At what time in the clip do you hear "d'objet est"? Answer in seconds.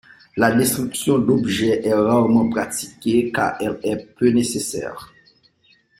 1.19-1.93